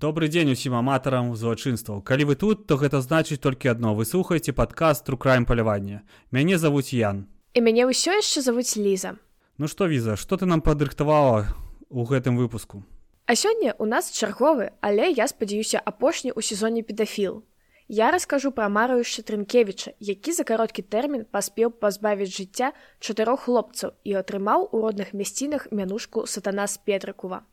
[0.00, 2.00] Добры дзень усім аматарам злачынстваў.
[2.00, 3.92] Калі вы тут, то гэта значыць толькі адно.
[3.92, 6.00] Вы слухаеце падкаст рукраем палявання.
[6.32, 7.28] Мяне завуць Ян.
[7.52, 9.20] І мяне ўсё яшчэ завуць Ліза.
[9.60, 11.52] Ну што віза, што ты нам падрыхтавала
[11.92, 12.80] ў гэтым выпуску?
[13.28, 17.44] А сёння у нас чарговы, але я спадзяюся апошні ў сезоне педафіл.
[17.84, 22.72] Я раскажу пра марыюша Трынкевіча, які за кароткі тэрмін паспеў пазбавіць жыцця
[23.04, 27.44] чатырох хлопцаў і атрымаў у родных мясцінах мянушку сатана з Петрыкува.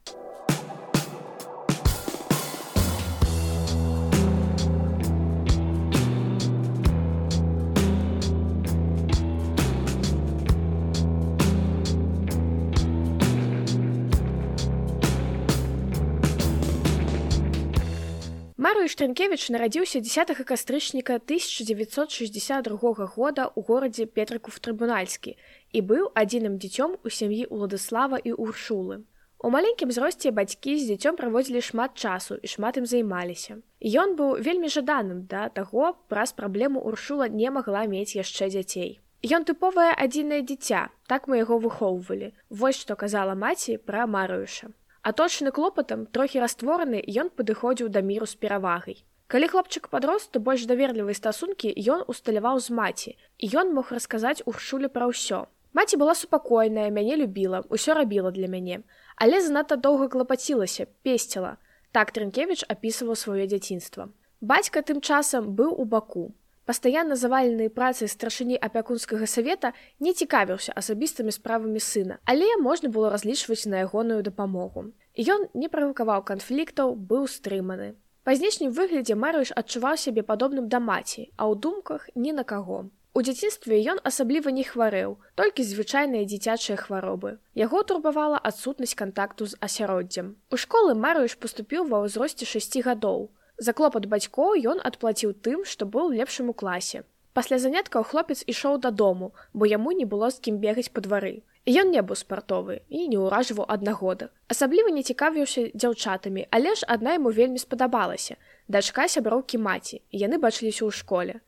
[18.67, 25.31] Марыю Штрынкевіч нарадзіўся 10 кастрычніка 1962 года ў горадзе Петрыкув трыбунальскі
[25.71, 28.97] і быў адзіным дзіцём у сям'і Уладыслава і Уршулы.
[29.39, 33.63] У маленькім зросце бацькі з дзіцём праводзілі шмат часу і шмат ім займаліся.
[33.79, 38.99] Ён быў вельмі жаданым да таго праз праблему Уршула не магла мець яшчэ дзяцей.
[39.23, 42.35] Ён тыповае адзінае дзіця, так мы яго выхоўвалі.
[42.51, 44.75] Вось што казала маці пра Марыюша.
[45.07, 48.97] Аточаны клопатам трохі раствораны ён падыходзіў да міру з перавагай.
[49.31, 54.43] Калі хлопчык падрос, то больш даверлівай стасункі ён усталяваў з маці і ён мог расказаць
[54.43, 55.39] уршулі пра ўсё.
[55.71, 58.83] Маці была супакойная, мяне любіла, усё рабіла для мяне,
[59.15, 61.55] але занадта доўга клапацілася, песціла.
[61.95, 64.11] Так Трынкевіч апісваў сваё дзяцінства.
[64.41, 66.35] Бацька тым часам быў у баку,
[66.67, 69.71] пастаянна заваленыя працай старшыні апякунскага савета
[70.03, 74.91] не цікавіўся асабістымі справамі сына, але можна было разлічваць на ягоную дапамогу.
[75.35, 77.95] Ён не правакаваў канфліктаў, быў стрыманы.
[78.27, 82.79] Па знешнім выглядзе Марыш адчуваў сябе падобным да маці, а ў думках ні на каго.
[83.17, 87.31] У дзяцінстве ён асабліва не хварэў, толькі звычайныя дзіцячыя хваробы.
[87.57, 90.35] Яго турбавала адсутнасць кантакту з асяроддзем.
[90.53, 93.31] У школы Марыш паступіў ва ўзросце 6 гадоў.
[93.57, 97.03] За клопат бацькоў ён адплаціў тым, што быў лепшым у класе.
[97.37, 101.41] Пасля заняткаў хлопец ішоў дадому, бо яму не было з кім бегаць па двары.
[101.67, 104.29] Ён не быў спартовы і не ўражваў аднагода.
[104.47, 108.37] Асабліва не цікавіўся дзяўчатамі, але ж адна яму вельмі спадабалася.
[108.67, 111.41] Дачка сяброўкі маці, яны бачыліся ў школе.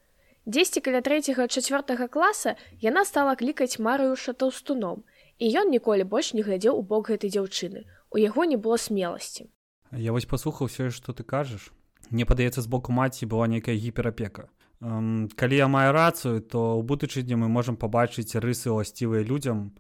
[0.50, 5.06] Дзесьці каля трэцяга чацвёртага класа яна стала клікаць марыюша таўстуном,
[5.38, 7.86] і ён ніколі больш не глядзеў у бок гэтай дзяўчыны.
[8.10, 9.48] У яго не было смеласці.
[9.96, 11.72] Я вось паслухаў все, што ты кажаш
[12.10, 14.50] мне падаецца з боку маці была нейкая гіперапека.
[14.80, 19.76] Калі я маю рацыю то ў будучыні мы можам пабачыць рысы ўласцівыя людзям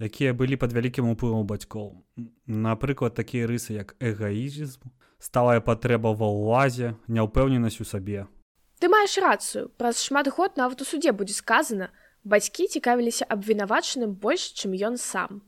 [0.00, 2.02] якія былі пад вялікім уплывам бацькоў.
[2.46, 8.26] Напрыклад такія рысы як эгаізм сталая патрэба ва ўлазе няўпэўненасць у сабе.
[8.80, 9.68] Ты маеш рацыю.
[9.76, 11.92] Праз шмат год нават у суде будзе сказана
[12.24, 15.44] бацькі цікавіліся абвінавачаным больш чым ён сам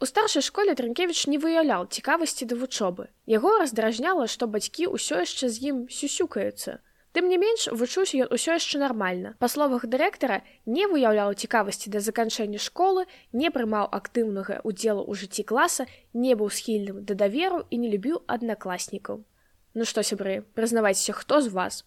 [0.00, 3.10] У старшай школе Трынкевіч не выяўляў цікавасці да вучобы.
[3.26, 6.78] Яго раздражняла, што бацькі ўсё яшчэ з ім сюсюкаюцца.
[7.18, 9.34] Тым не менш вучуўся ён усё яшчэ нармальна.
[9.42, 15.42] Па словах дырэктара не выяўляў цікавасці да заканчэння школы, не прымаў актыўнага ўдзелу ў жыцці
[15.42, 19.26] класа, не быў схільным да даверу і не любіў аднакласнікаў.
[19.74, 21.82] Ну што сябры, прызнавайцеся, хто з вас.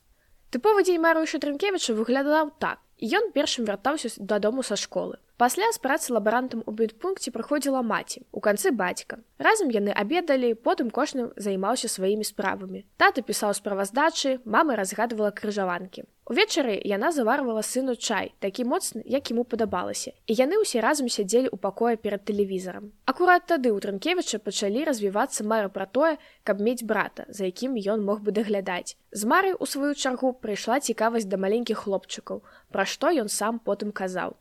[0.51, 2.83] Тыповы дзень марыюша Трынкевіча выглядаў так.
[3.01, 5.17] Ён першым вяртаўся дадому са школы.
[5.41, 9.17] Пасля з працы лабарантам у бытпункце праходзіла маці у канцы бацька.
[9.41, 12.85] Разам яны абедалі, потым кожным займаўся сваімі справамі.
[13.01, 16.05] Тата пісаў справаздачы, мама разгадвала крыжаванкі.
[16.31, 20.15] Увечары яна заварвала сыну чай, такі моцны, як яму падабалася.
[20.31, 22.95] І яны ўсе разам сядзелі ў пакоя перад тэлевізарам.
[23.03, 26.15] Акурат тады ў Трынкевіча пачалі развівацца мары пра тое,
[26.47, 28.95] каб мець брата, за якім ён мог бы даглядаць.
[29.11, 32.39] З мары у сваю чаргу прыйшла цікавасць да маленькіх хлопчыкаў,
[32.71, 34.39] пра што ён сам потым казаў.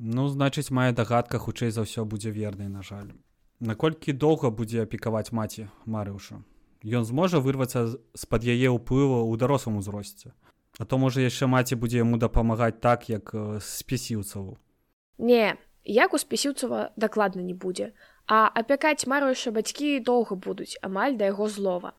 [0.00, 3.12] Ну значыць мая дагадка хутчэй за ўсё будзе вернай на жаль
[3.58, 6.38] наколькі доўга будзе апекаваць маці марыўша
[6.86, 7.80] Ён зможа вырвацца
[8.14, 10.30] з-пад яе ўплыву ў дарослым узросце
[10.78, 14.58] А то можа яшчэ маці будзе яму дапамагаць так як спесіўцаву.
[15.18, 17.92] Не як у спесіўцава дакладна не будзе.
[18.26, 21.96] А апякаць марыўша бацькі доўга будуць амаль да яго злова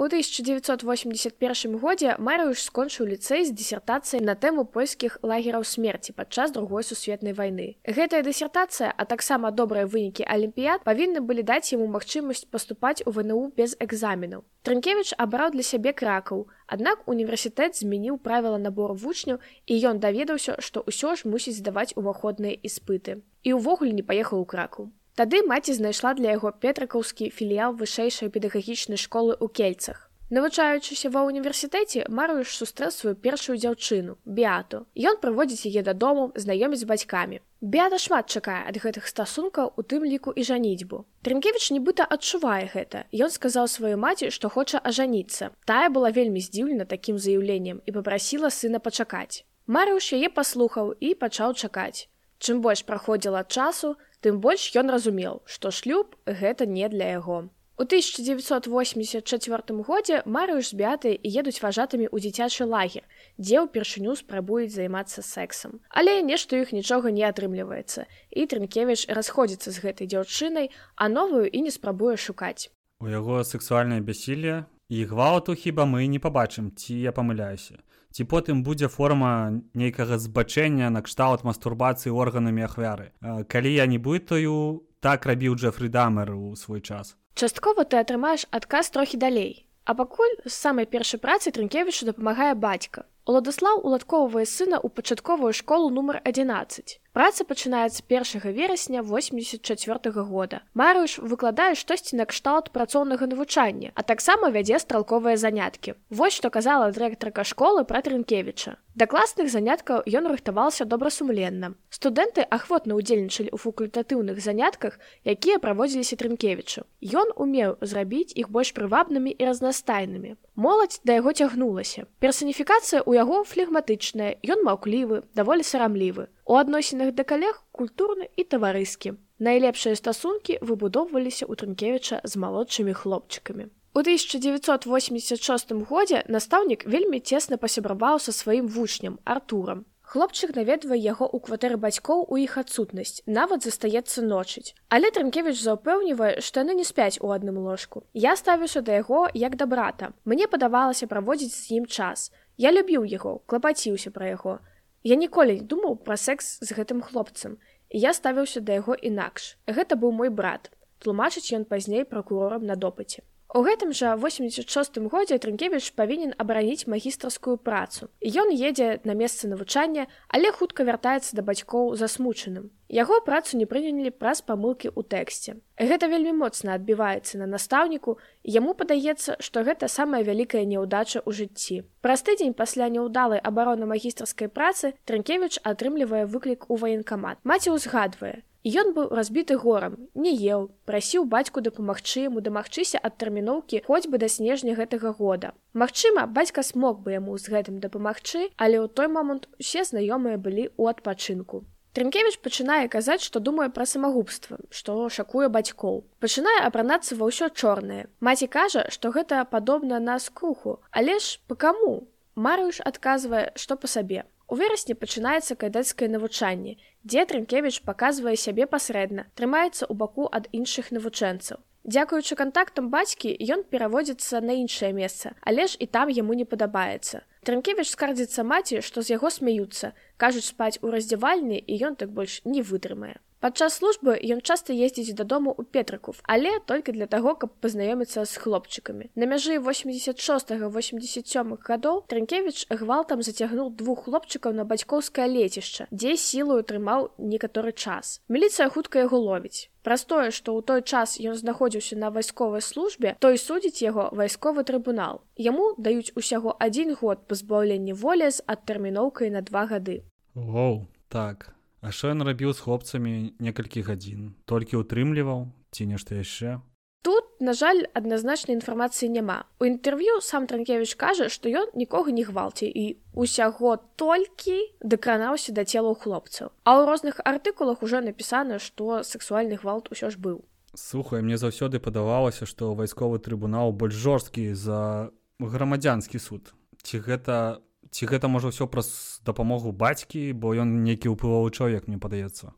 [0.00, 6.86] У 1981 годзе Марыюш скончыў ліцэй з дысертацыяй на тэму польскіх лагераў смерці падчас другой
[6.88, 7.76] сусветнай вайны.
[7.84, 13.52] Гэтая дысертацыя, а таксама добрыя вынікі алімпіяд павінны былі даць яму магчымасць паступаць у ВНУ
[13.60, 14.40] без экзаменаў.
[14.64, 20.80] Трынкевіч абраў для сябе кракаў, аднак універсітэт змяніў правіла набору вучняў і ён даведаўся, што
[20.88, 23.20] ўсё ж мусіць здаваць уваходныя іспыты.
[23.44, 24.88] І ўвогуле не паехаў у кракаў.
[25.20, 30.08] Тады маці знайшла для яго петракаўскі філіял вышэйшай педагагічнай школы ў кельцах.
[30.32, 34.80] Навучаючыся ва ўніверсітэце марыш сустрэў сваю першую дзяўчыну Беату.
[34.96, 37.40] Ён прыводзіць яе дадому знаёміць з бацькамі.
[37.60, 41.04] Беата шмат чакае ад гэтых стасункаў у тым ліку і жаніцьбу.
[41.20, 43.04] Трынкевіч нібыта адчувае гэта.
[43.12, 45.52] Ён сказаў сваёй маці, што хоча ажаніцца.
[45.68, 49.44] Тая была вельмі здзіўлена такім заяўленнем і попрасіла сына пачакаць.
[49.68, 52.08] Марыуш яе паслухаў і пачаў чакаць.
[52.40, 57.48] Чым больш праходзіла часу, тым больш ён разумеў, што шлюб гэта не для яго.
[57.80, 63.08] У 1984 годзе Марыш з бятай едуць важатымі ў дзіцячы лагер,
[63.40, 65.80] дзе ўпершыню спрабуюць займацца сексам.
[65.88, 68.04] Але нешта іх нічога не атрымліваецца.
[68.36, 70.68] І Трынкевіч расходзіцца з гэтай дзяўчынай,
[71.00, 72.68] а новую і не спрабуе шукаць.
[73.00, 77.80] У яго сексуальнае бяссілле і гвалту хіба мы не пабачым, ці я памыляюся.
[78.10, 83.14] Ці потым будзе форма нейкага збачэння накшталт мастурбацыі органамі ахвяры.
[83.22, 87.16] Калі я не бытаю, так рабіў Джефры Дамер у свой час.
[87.34, 89.66] Часткова ты атрымаеш адказ трохі далей.
[89.84, 93.06] А пакуль з самай першай працы Трынкевічу дапамагае бацька.
[93.24, 97.00] Уладаслаў уладкоўвае сына ў пачатковую школу нумар 11.
[97.12, 100.60] Праца пачынаецца 1 верасня 84 -го года.
[100.74, 105.94] Марыш выкладае штосьці на кшталт працоўнага навучання, а таксама вядзе стралковыя заняткі.
[106.10, 108.76] Вось што казала дырэктарка школы пра Трынкевіча.
[108.94, 111.74] Да класных заняткаў ён рыхтаваўся добрасумленна.
[111.90, 116.86] Студэнты ахвотна ўдзельнічалі ў факультатыўных занятках, якія праводзіліся Трынкевічу.
[117.02, 120.36] Ён умеў зрабіць іх больш прывабнымі і разнастайнымі.
[120.54, 122.06] Моладзь да яго цягнулася.
[122.22, 126.28] Персаніфікацыя ў яго флегматычная, ён маўклівы, даволі сарамлівы.
[126.50, 129.10] У адносінах да калег культурны і таварыскі.
[129.38, 133.70] Найлепшыя стасункі выбудоўваліся ў Трынкевіча з малодшымі хлопчыкамі.
[133.94, 139.86] У 1986 годзе настаўнік вельмі цесна пасябраваў са сваім вучням артурам.
[140.02, 144.74] Хлопчык наведвае яго ў кватэры бацькоў у іх адсутнасць, нават застаецца ночыць.
[144.90, 148.02] Але Трынкевіч заўпэўнівае, што яны не спяць у адным ложку.
[148.10, 150.10] Я ставіўся да яго як да брата.
[150.26, 152.34] Мне падавалася праводзіць з ім час.
[152.58, 154.58] Я любіў яго, клапаціўся пра яго.
[155.02, 157.56] Я ніколі не думаў пра секс з гэтым хлопцам.
[157.88, 159.56] Я ставіўся да яго інакш.
[159.66, 160.70] Гэта быў мой брат.
[161.00, 163.24] Тлумачыць ён пазней пракурорам на допыце.
[163.50, 168.06] У гэтым жа 86 годзе Трынкевіч павінен абараніць магістрскую працу.
[168.22, 172.70] Ён едзе на месца навучання, але хутка вяртаецца да бацькоў засмучаным.
[172.86, 175.58] Яго працу не прынялі праз памылкі ў тэксце.
[175.82, 181.82] Гэта вельмі моцна адбіваецца на настаўніку, яму падаецца, што гэта самая вялікая няўдача ў жыцці.
[182.06, 187.42] Праз тыдзень пасля няўдалай абароны магістрскай працы Трынкевіч атрымлівае выклік у ваенкамат.
[187.42, 193.80] Маці ўзгадвае, Ён быў разбіты горам, не еў, прасіў бацьку дапамагчы яму дамагчыся ад тэрміноўкі
[193.86, 195.56] хоць бы да снежня гэтага года.
[195.72, 200.68] Магчыма, бацька смог бы яму з гэтым дапамагчы, але ў той момант усе знаёмыя былі
[200.76, 201.64] ў адпачынку.
[201.96, 206.04] Трынкевіч пачынае казаць, што думае пра самагубства, што шакуе бацькоў.
[206.20, 208.12] Пачынае апранацца ва ўсё чорнае.
[208.20, 212.12] Маці кажа, што гэта падобна на скруху, але ж па каму?
[212.36, 214.28] Марыш адказвае, што па сабе.
[214.50, 216.72] У верасні пачынаецца кадэцкае навучанне,
[217.06, 221.62] дзе Трынкевіч паказвае сябе пасрэдна, трымаецца ў баку ад іншых навучэнцаў.
[221.86, 227.22] Дзякуючы кантактам бацькі ён пераводзіцца на іншае месца, але ж і там яму не падабаецца.
[227.46, 232.42] Трынкевіч скардзіцца маці, што з яго смяюцца, кажуць спаць у раздзявальні і ён так больш
[232.44, 233.22] не вытрымае.
[233.40, 238.36] Падчас службы ён часта ездзіць дадому ў петрыков, але толькі для таго, каб пазнаёміцца з
[238.36, 239.08] хлопчыкамі.
[239.16, 247.16] На мяжы 86-87 гадоў Трынкевіч гвалтам зацягнуў двух хлопчыкаў на бацькоўскае лецішча, дзе сілую трымаў
[247.16, 248.20] некаторы час.
[248.28, 249.72] Міліцыя хутка яго ловіць.
[249.88, 254.68] Праз тое, што ў той час ён знаходзіўся на вайсковай службе, той судзіць яго вайсковы
[254.68, 255.24] трыбунал.
[255.40, 260.04] Яму даюць усяго адзін год пазбаўлення волі з адтэрміноўкай на два гады.
[260.36, 261.56] Воу, так.
[261.80, 266.60] А що ён рабіў з хлопцамі некалькі гадзін, толькі ўтрымліваў ці нешта яшчэ.
[267.02, 269.48] Тут, на жаль, адназначнай інфармацыі няма.
[269.56, 275.64] У інтэрв'ю сам Транкевіч кажа, што ён нікога не гвалці і усяго толькі дакранаўся да
[275.64, 276.52] целаў хлопцаў.
[276.68, 280.44] А ў розных артыкулах ужо напісана, што сексуальны гвалт усё ж быў.
[280.76, 285.08] Слухай, мне заўсёды падавалася, што вайсковы трыбунал больш жорсткі за
[285.40, 286.52] грамадзянскі суд.
[286.84, 291.98] Ці гэта ці гэта можа ўсё праз дапамогу бацькі бо ён нейкі ўплывовы чалавек мне
[291.98, 292.54] падаецца?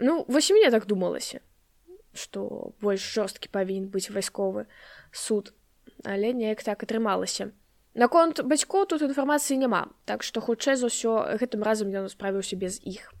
[0.00, 1.40] Ну вось мне так думалася
[2.16, 4.66] што больш жорсткі павінен быць вайсковы
[5.12, 5.54] суд
[6.04, 7.52] але неяк так атрымалася.
[7.94, 12.80] Наконт бацькоў тут інфармацыі няма так што хутчэй за ўсё гэтым разам ён справіўся без
[12.82, 13.12] іх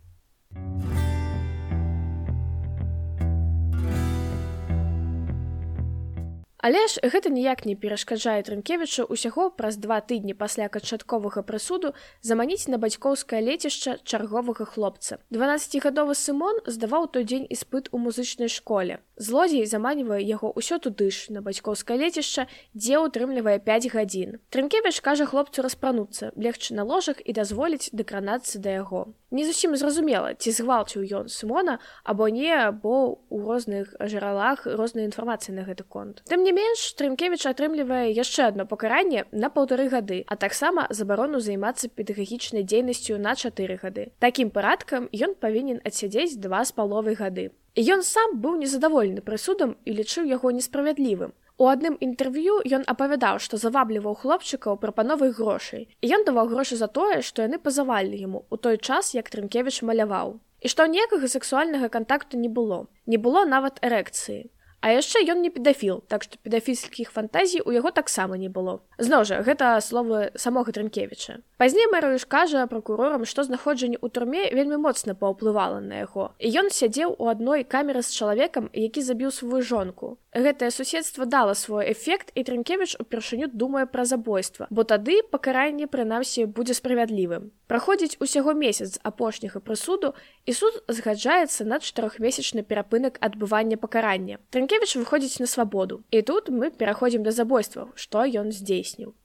[6.60, 12.68] Але ж гэта ніяк не перашкаджае трынкевічу ўсяго праз два тыдні пасля канчатковага прысуду заманіць
[12.68, 15.24] на бацькоўскае лецішча чарговага хлопца.
[15.32, 19.00] 12гадовы сымон здаваў той дзень іспыт у музычнай школе.
[19.16, 22.44] Злодзей заманівае яго ўсё туды ж на бацькоўскае лецішча,
[22.76, 24.36] дзе ўтрымлівае 5 гадзін.
[24.52, 29.16] Трынкевіч кажа хлопцу распрануцца, легчы на ложах і дазволіць дэкранацца да яго.
[29.30, 32.50] Не зусім зразумела, ці згвалціў ён Сымона або не,
[32.82, 36.26] бо ў розных жаралах розная інфармацыя на гэты конт.
[36.26, 41.88] Тым не менш, Трымкевіч атрымлівае яшчэ адно пакаранне на паўтары гады, а таксама забарону займацца
[41.88, 44.10] педагагічнай дзейнасцю на чатыры гады.
[44.18, 47.50] Такім парадкам ён павінен адсядзець два з паловай гады.
[47.76, 51.32] Ён сам быў незадаволены прысудам і лічыў яго несправядлівым.
[51.60, 55.88] У адным інтэрв'ю ён апавядаў, што завабліваў хлопчыкаў прапановай грошай.
[56.00, 59.82] І ён даваў грошы за тое, што яны пазавалі яму у той час, як Трынкевіч
[59.84, 60.40] маляваў.
[60.60, 62.88] І што ніякага сексуальнага кантакту не было.
[63.06, 64.48] Не было нават эрэкцыі.
[64.80, 68.80] А яшчэ ён не педафіл, так што педафільскіх фантазій у яго таксама не было.
[68.96, 71.44] Зноў жа гэта словы самога Трынкевіча.
[71.60, 76.32] Пазней Марыш кажа пракурорам, што знаходжанне ў турме вельмі моцна паўплывала на яго.
[76.40, 80.16] І ён сядзеў у адной камеры з чалавекам, які забіў сваю жонку.
[80.32, 86.46] Гэтае суседства дала свой эфект і Трынкевіч упершыню думае пра забойства, бо тады пакаранне прынамсі
[86.46, 87.50] будзе справядлівым.
[87.66, 90.14] Праходзіць усяго месяц апошняга прысуду
[90.46, 94.38] і суд згаджаецца на чатырохмесячны перапынак адбывання пакарання.
[94.54, 96.04] Трынкевіч выходзіць на свабоду.
[96.14, 99.18] І тут мы пераходзім да забойстваў, што ён здзейсніў.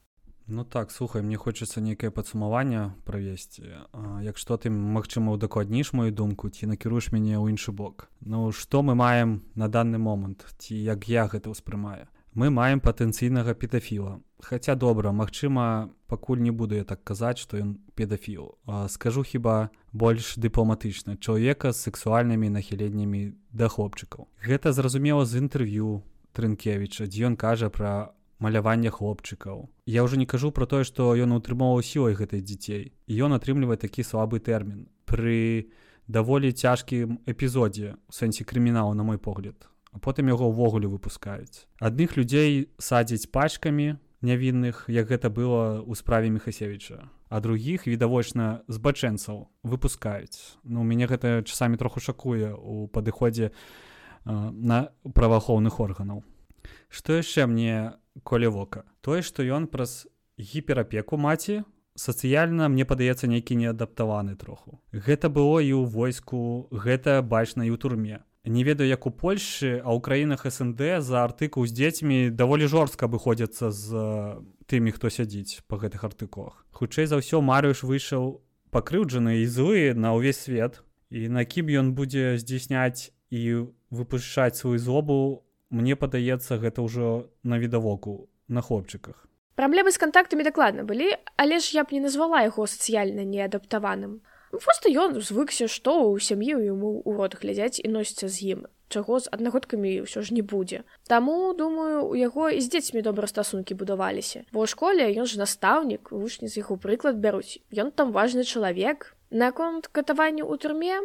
[0.48, 3.66] Ну так слухай мне хочацца нейкае падсумаванне правесці
[4.22, 8.06] як што ты магчыма удакладніш мою думку ці накіруеш мяне ў іншы бок.
[8.20, 13.54] Ну што мы маем на данный момант ці як я гэта ўспрымаю мы маем патэнцыйнага
[13.58, 18.54] педафіла Хаця добра Мачыма пакуль не буду я так казаць што ён педафіл
[18.92, 26.04] скажу хіба больш дыпламатычна чалавека з сексуальнымі нахіленнямі да хлопчыкаў Гэта зразумела з інтэрв'ю
[26.36, 29.68] Трынкевіча дзе ён кажа пра малявання хлопчыкаў.
[29.86, 32.92] Я ўжо не кажу пра тое, што ён утрымоўваў сілай гэтай дзяцей.
[33.06, 35.72] І ён атрымлівае такі слабы тэрмін пры
[36.06, 39.68] даволі цяжкім эпізодзе у сэнсе крыміналу на мой погляд.
[39.92, 41.64] А потым яго ўвогуле выпускаюць.
[41.80, 47.08] Адных людзей садзяць пачкамі нявінных, як гэта было ў справе Мехасевіча.
[47.28, 50.60] А другіх відавочна збачэнцаў выпускаюць.
[50.64, 53.52] Ну мяне гэта часамі троху шакуе у падыходзе э,
[54.26, 56.22] на праваахоўных органаў.
[56.88, 58.84] Што яшчэ мне коле вока.
[59.00, 60.06] Тое што ён праз
[60.38, 61.64] гіперапеку маці
[61.96, 64.80] сацыяльна мне падаецца нейкі неадаптаваны троху.
[64.92, 69.82] Гэта было і ў войску гэта бачна і ў турме не ведаю як у польльшы
[69.82, 73.90] а ў краінах снд за артыкул з дзецьмі даволі жорстка выходзяцца з
[74.70, 76.62] тымі хто сядзіць па гэтых артыкулах.
[76.70, 80.82] Хутчэй за ўсё марыш выйшаў пакрыўджаны і злы на ўвесь свет.
[81.10, 87.58] І на кім ён будзе здзяйсняць і выпушчаць сваю злобу мне падаецца гэта ўжо на
[87.58, 89.26] відавоку на хлопчыках.
[89.56, 94.20] Праблемы з кантактамі дакладна былі але ж я б не назвала яго сацыяльна неадаптаваным.
[94.52, 99.18] Просто ён звыкся што ў сям'і яму ў рот глядзяць і носіцца з ім чаго
[99.20, 100.82] з аднагодкамі ўсё ж не будзе.
[101.10, 104.46] Таму думаю у яго і з дзецьмі добра стасункі будаваліся.
[104.52, 107.58] Бо ў школе ён ж настаўнік вучні з яго прыклад бяруць.
[107.74, 109.16] Ён там важны чалавек.
[109.30, 111.02] Наконт катаванню ў турме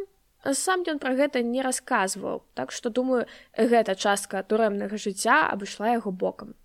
[0.49, 6.11] сам ён пра гэта не расказваў так што думаю гэта частка турэмнага жыцця абышла яго
[6.11, 6.55] бокам.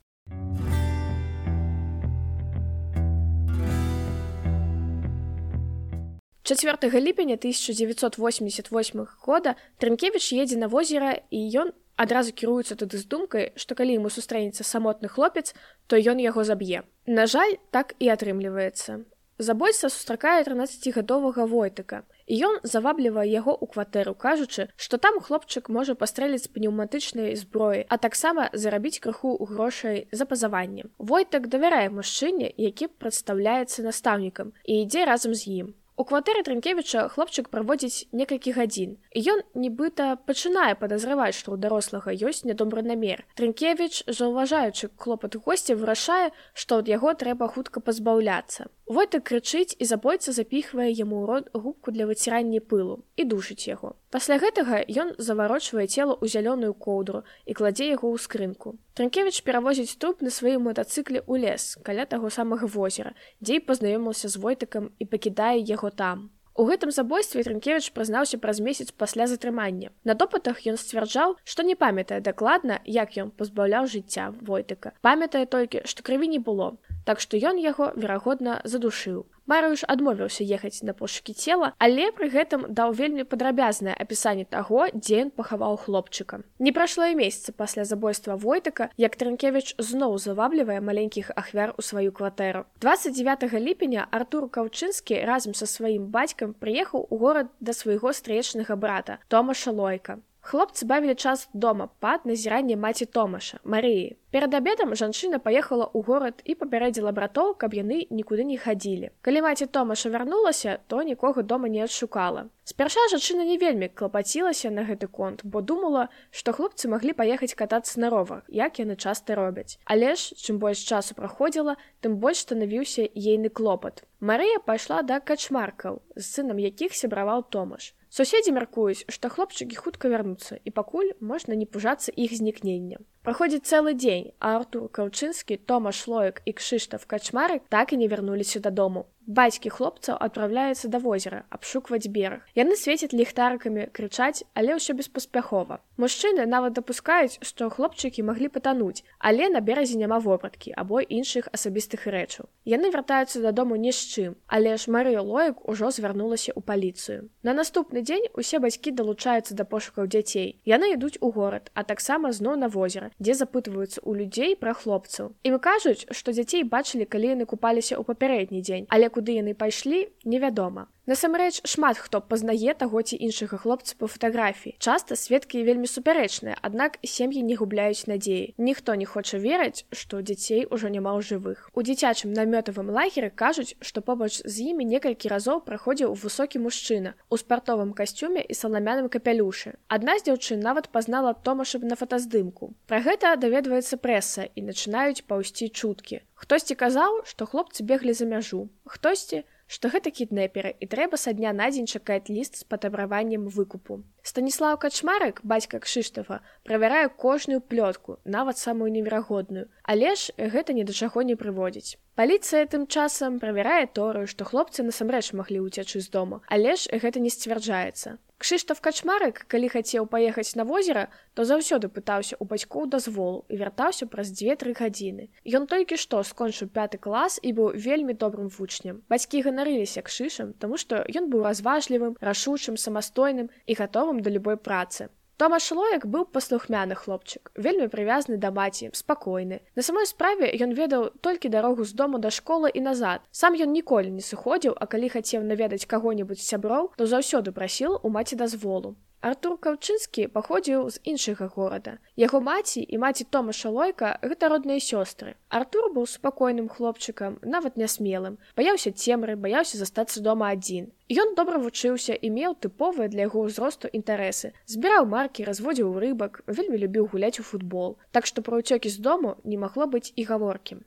[6.46, 13.50] Четвертого ліпеня 1988 года трынкевич едзе на возера і ён адразу кіруецца туды з думкай
[13.56, 15.58] што калі ему сустрэнецца самотны хлопец
[15.90, 16.86] то ён яго заб'е.
[17.06, 19.02] На жаль так і атрымліваецца.
[19.38, 25.94] Забойца сустракае 13гадовага войтыка і ён заваблівае яго ў кватэру кажучы што там хлопчык можа
[25.94, 33.86] пастрэліць пнеўматычнай зброі а таксама зарабіць крыху грошай за пазаванне войтак давярае мужчыне які прадстаўляецца
[33.88, 38.90] настаўнікам і ідзе разам з ім У кватэры Трынкевіча хлопчык праводзіць некалькі гадзін.
[39.16, 43.24] І ён нібыта пачынае падазраваць, што ў дарослага ёсць нядобры намер.
[43.40, 48.68] Трынкевіч, заўважаючы клопат госці, вырашае, што ад яго трэба хутка пазбаўляцца.
[48.86, 53.96] Войта крычыць і забойца запіхвае яму ў рот губку для выцірання пылу і душыць яго.
[54.14, 58.78] Пасля гэтага ён заварочвае цела ў зялёную коўдру і кладзе яго ў скрынку.
[58.94, 64.30] Трынкевіч перавозіць труп на сваім мотацыкле ў лес каля таго самага возера, дзе і пазнаёміўся
[64.30, 66.30] з войтыкам і пакідае яго там.
[66.56, 69.92] У гэтым забойстве Трынкевіч прызнаўся праз месяц пасля затрымання.
[70.08, 74.96] На допытах ён сцвярджаў, што не памятае дакладна, як ён пазбаўляў жыцця войтыка.
[75.04, 76.72] Памятае толькі, што крыві не было,
[77.04, 82.66] так што ён яго верагодна задушыў Марыш адмовіўся ехаць на пошукі цела, але пры гэтым
[82.74, 86.42] даў вельмі падрабязнае апісанне таго, дзе ён пахаваў хлопчыка.
[86.58, 92.10] Не прайшло і месяца пасля забойства войтака, як Трынкевіч зноў заваблівае маленькіх ахвяр у сваю
[92.10, 92.66] кватэру.
[92.82, 99.22] 29 ліпеня Артур Каўчынскі разам са сваім бацькам прыехаў у горад да свайго стрэчнага брата
[99.28, 100.18] Тома Шалойка.
[100.46, 104.14] Хлопцы бавілі час дома пад назіранне маці Томаша, Марыі.
[104.30, 109.10] Перад абедам жанчына паехала ў горад і папярэдзіла братоў, каб яны нікуды не хадзілі.
[109.26, 112.46] Калі маці Томаша вярнулася, то нікога дома не адшукала.
[112.62, 117.98] Спярша жанчына не вельмі клапацілася на гэты конт, бо думала, што хлопцы маглі паехаць катацца
[117.98, 119.82] на ровах, як яны часта робяць.
[119.82, 121.74] Але ж чым больш часу праходзіла,
[122.06, 124.06] тым больш станавіўся ейны клопат.
[124.22, 127.96] Марыя пайшла да качмаркаў, з сынам якіх сябраваў Томаш.
[128.16, 133.02] Суседзі мяркуюць, што хлопчыкі хутка вярнуцца і пакуль можна не пужацца іх знікнення.
[133.28, 138.64] Праходзіць цэлы дзень, а Артур Каўчынскі, Тома Шлоек і Кшыштаф Качмарык так і не вярнуліся
[138.64, 139.04] дадому.
[139.26, 142.46] Бацькі хлопцаў адпраўляюцца да возера абшукваць бераг.
[142.54, 145.82] Яны свецяць ліхтарыкамі крычаць, але ўсё беспаспяхова.
[145.98, 152.06] Мужчыны нават дапускаюць, што хлопчыкі маглі патануць, але на беразе няма вопраткі або іншых асабістых
[152.06, 152.46] рэчаў.
[152.62, 157.26] Яны вяртаюцца дадому ні з чым, але ж Марыя Лоек ужо звярнулася ў паліцыю.
[157.42, 160.62] На наступны дзень усе бацькі далучаюцца да пошукаў дзяцей.
[160.62, 165.34] Яны ідуць у горад, а таксама зноў на возера, дзе запытваюцца ў людзей пра хлопцаў.
[165.42, 170.04] Ім кажуць, што дзяцей бачылі, калі яны купаліся ў папярэдні дзень, але куды яны пайшлі
[170.28, 170.90] невядома.
[171.06, 174.74] Насамрэч шмат хто пазнае таго ці іншага хлопца по фатаграфіі.
[174.82, 178.58] Часта сведкі вельмі супярэчныя аднак сем'і не губляюць надзеі.
[178.58, 181.70] Ніхто не хоча верыць што дзяцей ужо няма ў жывых.
[181.78, 187.38] У дзіцячым намётавым лагеры кажуць што побач з імі некалькі разоў праходзіў высокі мужчына у
[187.38, 192.74] спартовым касцюме і саламяным капялюшы адна з дзяўчын нават пазнала томашыб на фотаздымку.
[192.90, 198.62] Пра гэта даведваецца прэса і начынаюць паўсці чуткі хтосьці казаў што хлопцы беглі за мяжу
[198.84, 204.02] хтосьці што гэта кіднеперы і трэба са дня на дзень чакаць ліст з патабраваннем выкупу.
[204.22, 210.92] Станіслав Качмарык, бацька Кшыштафа, правярае кожную плётку, нават самую неверагодную, але ж гэта ні да
[210.92, 211.98] чаго не прыводзіць.
[212.14, 217.18] Паліцыя тым часам правярае торыю, што хлопцы насамрэч маглі ўцячы з дома, але ж гэта
[217.18, 218.18] не сцвярджаецца.
[218.36, 224.08] Кшыштаф качмарык, калі хацеў паехаць на возера, то заўсёды пытаўся ў бацькоў дазволу і вяртаўся
[224.12, 225.28] праз дзве-тры гадзіны.
[225.56, 229.00] Ён толькі што скончыў пяты клас і быў вельмі добрым вучнем.
[229.08, 235.08] Бацькі ганарыліся кшышам, таму што ён быў разважлівым, рашучым, самастойным і гатовым да любой працы.
[235.36, 239.60] Тома Шлоек быў паслухмяны хлопчык, вельмі прывязаны да маці, спакойны.
[239.76, 243.20] На самой справе ён ведаў толькі дарогу з дому да школы і назад.
[243.36, 248.08] Сам ён ніколі не сыходзіў, а калі хацеў наведаць каго-небудзь сяброў, то заўсёды прасіл у
[248.08, 248.96] маці дазволу.
[249.24, 251.92] Артур Каўчынскі паходзіў з іншага горада.
[252.20, 255.34] Яго маці і маці Тома Шалойка гэта родныя сёстры.
[255.48, 260.92] Артур быў спакойным хлопчыкам, нават нясмелым, баяўся цемры, баяўся застацца дома адзін.
[261.08, 264.52] Ён добра вучыўся і меў тыповыя для яго ўзросту інтарэсы.
[264.68, 267.96] Збіраў маркі, разводзіў рыбак, вельмі любіў гуляць у футбол.
[268.12, 270.84] Так што пра ўцёкі з дому не магло быць і гаворкі.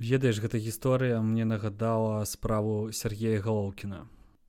[0.00, 4.08] Ведаеш, гэта гісторыя мне нагадала справу Сергея Галоўкіна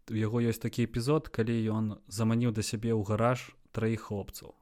[0.10, 4.56] у яго ёсць такі эпізод калі ён заманіў да сябе ў гараж траіх хлопцаў.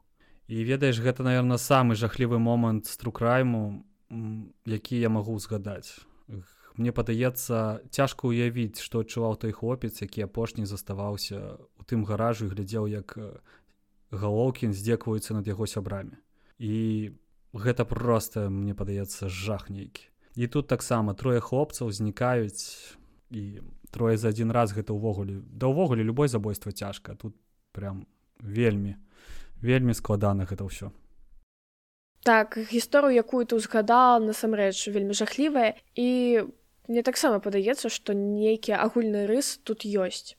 [0.52, 3.86] І ведаеш гэта наверное самы жахлівы момант струкрайму
[4.66, 6.04] які я магу згадаць.
[6.76, 12.52] Мне падаецца цяжка ўявіць што адчуваў той хлопец які апошні заставаўся у тым гаражу і
[12.52, 13.18] глядзеў як
[14.12, 16.20] галоўкін здзекваюцца над яго сябрамі.
[16.60, 17.12] І
[17.54, 20.08] гэта просто мне падаецца жах нейкі.
[20.36, 22.96] І тут таксама трое хлопцаў знікаюць
[23.32, 23.60] і
[23.92, 25.44] трое за один раз гэта ўвогуле.
[25.46, 27.36] Да ўвогуле любое забойство цяжка тут
[27.72, 28.08] прям
[28.40, 28.98] вельмі
[29.62, 30.90] вельмі складана гэта ўсё.
[32.24, 36.46] Так гісторыю якую ты узгадала насамрэч вельмі жахлівая і
[36.88, 40.38] мне таксама падаецца што нейкі агульны рыс тут ёсць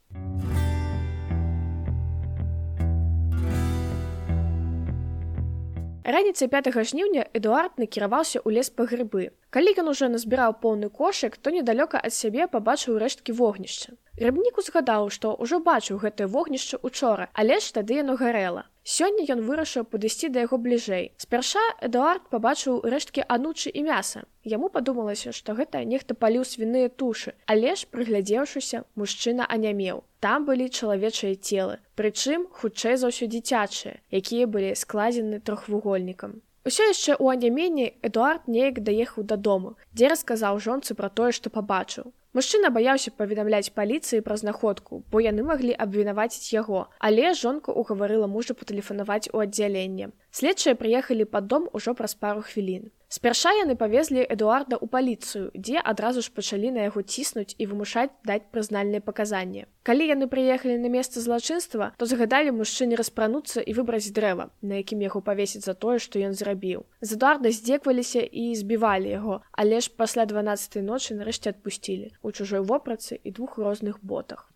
[6.05, 9.31] Раніцай 5 жніўня Эдуард накіраваўся ў лес па грыбы.
[9.55, 13.95] Калі ён ужо назбіраў поўны кошык, то недалёка ад сябе пабачыў рэшткі вогнішча.
[14.19, 18.67] Рыбнік узгадаў, што ўжо бачыў гэтае вогнішча учора, але ж тады яно гарэла.
[18.85, 21.05] Сёння ён вырашыў падысці да яго бліжэй.
[21.23, 24.25] Спярша Эдуард пабачыў рэшткі анучы і мяса.
[24.43, 30.03] Яму падумалася, што гэта нехта паліў свіныя тушы, але ж прыглядзеўшыся, мужчына анямеў.
[30.19, 36.43] Там былі чалавечыя целы, прычым хутчэй за ўсё дзіцячыя, якія былі складзены трохвугольнікам.
[36.63, 42.13] Усё яшчэ ў анямені Эдуард неяк даехаў дадому, дзе расказаў жонцы пра тое, што пабачыў.
[42.39, 48.55] Мужчына баяўся паведамляць паліцыі пра знаходку, бо яны маглі абвінаваціць яго, але жонка ўгаварыла мужа
[48.55, 50.15] патэлефанаваць у аддзяленне.
[50.31, 52.95] Следчыя прыехалі пад дом ужо праз пару хвілін.
[53.13, 58.09] Спярша яны павезлі Эдуарда ў паліцыю, дзе адразу ж пачалі на яго ціснуць і вымушаць
[58.25, 59.67] даць прызнальныя паказанні.
[59.85, 65.05] Калі яны прыехалі на месца злачынства, то загадалі мужчыне распрануцца і выбраць дрэва, на якім
[65.05, 66.89] яго павесіць за тое, што ён зрабіў.
[67.05, 72.65] З Эдуарда здзекваліся і збівалі яго, але ж пасля 12 ночы нарэшце адпусцілі у чужой
[72.65, 74.49] вопрацы і двух розных ботах.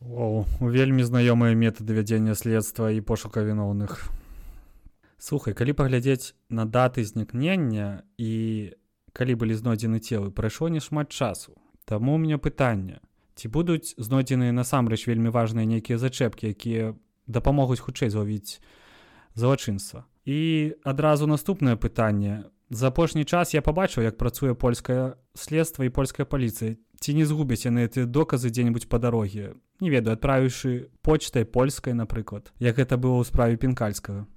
[0.00, 4.00] О, вельмі знаёмыя метады вядзення следства і пошука віноўных.
[5.18, 8.34] Слухай, калі паглядзець на даты знікнення і
[9.12, 11.58] калі былі знойдзены целы, прайшло не шмат часу.
[11.84, 13.02] Таму у меня пытанне:
[13.34, 16.94] ці будуць знойдзены насамрэч вельмі важныя нейкія зачэпкі, якія
[17.26, 18.62] дапамогуць хутчэй зловіць
[19.34, 20.06] залачынства.
[20.24, 22.46] І адразу наступнае пытанне.
[22.70, 26.78] За апошні час я пабачыў, як працуе польскае следства і польская паліцыя.
[27.00, 29.58] Ці не згубяць яны ты доказы дзе-небудзь па дарогі.
[29.80, 34.28] Не ведаю, адправіўшы почтай польскай, напрыклад, як гэта было ў справе пінкальскага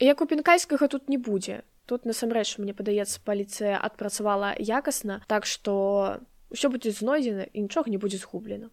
[0.00, 6.22] як у пінкайскага тут не будзе тут насамрэч мне падаецца паліцыя адпрацавала якасна так што
[6.54, 8.70] ўсё будзе знойдзена і нічога не будзе згублена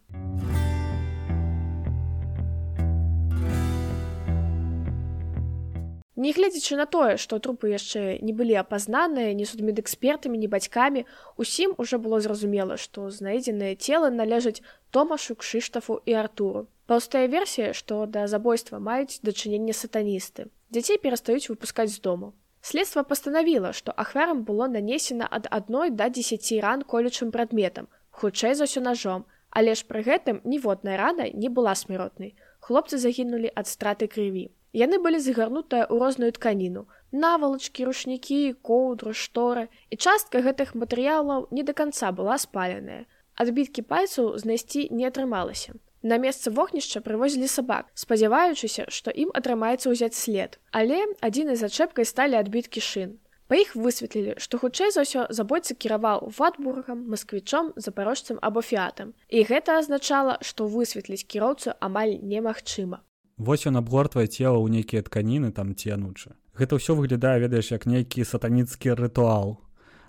[6.15, 11.03] Нягледзячы на тое, што трупы яшчэ не былі апазнаныя ні судмедэкспертамі, ні бацькамі,
[11.37, 14.63] усім ужо было зразумела, што знайдзеныя целы належаць
[14.95, 16.65] Томашу кшыштафу і Артуру.
[16.87, 22.33] Паўстая версія, што да забойства маюць дачыненне сатаністы дзяцей перастаюць выпускаць з дому.
[22.61, 28.65] Следства пастанавіла, што ахвярам было нанесена ад адной да 10 ран колючым прадметам, хутчэй за
[28.65, 32.33] ўсё ножом, але ж пры гэтым ніводная рана не была смяротнай.
[32.59, 34.49] Хлопцы загінулі ад страты крыві.
[34.73, 41.63] Яны былі загарнутыя ў розную тканіну, навалачкі, рушнікі, коўдру, шторы, і частка гэтых матэрыялаў не
[41.63, 43.05] да канца была спаленая.
[43.39, 45.77] Адбіткі пальцаў знайсці не атрымалася.
[46.05, 50.59] На месца вогнішча прывозілі сабак, спадзяваючыся, што ім атрымаецца ўзяць след.
[50.69, 53.15] Але адзінай зачэпкай сталі адбіткі шын.
[53.49, 59.17] Па іх высветлілі, што хутчэй за ўсё забойца кіраваў ватбургам, масквічом, запарожцам або фіатам.
[59.33, 63.01] І гэта азначала, што высветліць кіроўцу амаль немагчыма.
[63.41, 66.37] Вось ён абгортвае цела ў нейкія тканіны там ці анучы.
[66.53, 69.57] Гэта ўсё выглядае ведаеш як нейкі сатаніцкі рытуал.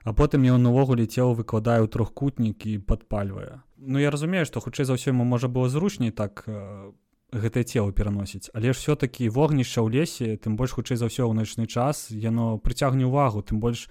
[0.05, 4.87] А потым ён увогуле цела выкладае ў трохкутнік і падпальвае ну я разумею што хутчэй
[4.87, 6.93] за ўсё ему можа было зручней так э,
[7.33, 8.51] гэтае цело пераносіць.
[8.55, 12.59] Але ж все-таки вогнішча ў лесе тым больш хутчэй за ўсё ў начны час яно
[12.59, 13.43] прыцягне ўвагу.
[13.43, 13.89] Тым больш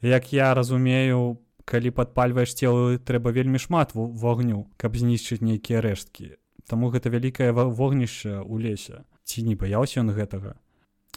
[0.00, 6.38] як я разумею калі падпальваеш целы трэба вельмі шмат вогню каб знішчыць нейкія рэшткі.
[6.66, 9.04] Таму гэта вялікае вогнішча ў лесе.
[9.24, 10.58] Ці не баяўся ён гэтага?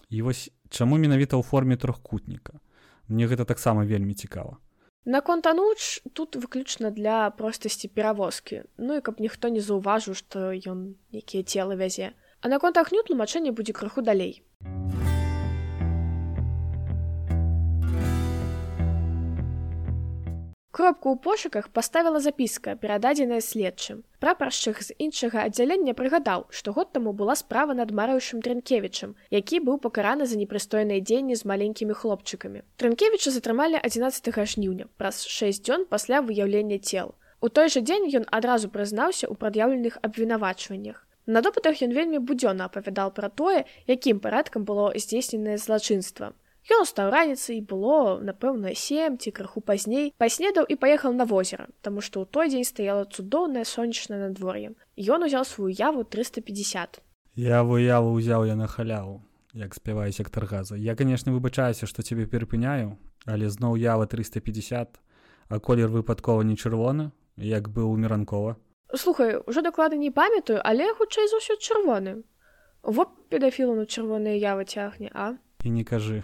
[0.10, 2.60] І вось чаму менавіта ў форме трохкутніка?
[3.08, 4.58] Мне гэта таксама вельмі цікава
[5.06, 10.98] Наконт ануч тут выключна для простасці перавозкі, ну і каб ніхто не заўважыў, што ён
[11.14, 12.18] якія целы вязе.
[12.42, 14.42] А наконт агню тлумачэнне будзе крыху далей.
[20.76, 24.02] Кропку ў пошуках паставіла запіска, перададзеная следчым.
[24.20, 29.80] Прапаршчык з іншага аддзялення прыгадаў, што год таму была справа над марыўшым Трынкевічам, які быў
[29.80, 32.68] пакараны за непрыстойныя дзеянні з маленькімі хлопчыкамі.
[32.76, 37.16] Трынкевіча затрымалі 11 жніўня праз 6 дзён пасля выяўлення цел.
[37.40, 41.08] У той жа дзень ён адразу прызнаўся ў прад'яўленых абвінавачваннях.
[41.26, 46.36] На допытах ён вельмі будзённа апавядаў пра тое, якім парадкам было здзейсненае злачынства.
[46.66, 52.02] Ён устаў раніцай было напэўна сем ці крыху пазней паснедаў і паехаў на возера таму
[52.02, 56.98] што ў той дзень стаяла цудоўнае сонечнае надвор'е ён узяў сваю яву 350
[57.38, 59.22] я выяву ўзяў я на халяву
[59.54, 62.98] як спяваю сектор газа я канешне выбачаюся што цябе перапыняю
[63.30, 64.98] але зноў ява 350
[65.50, 68.58] а колер выпадкова не чырвоны як быў у міранкова
[68.90, 72.26] слухай ужо даклады не памятаю але хутчэй за ўсё чырвоны
[72.82, 76.22] во педафілу на чырвоныя явы цягне а і не кажы.